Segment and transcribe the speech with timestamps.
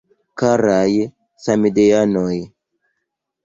[0.41, 0.95] Karaj
[1.45, 2.35] samideanoj!